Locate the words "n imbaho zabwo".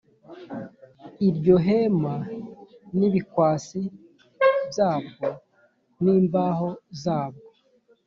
6.03-7.47